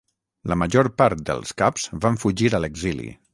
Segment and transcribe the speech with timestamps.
[0.53, 3.07] La major part dels caps van fugir a l'exili.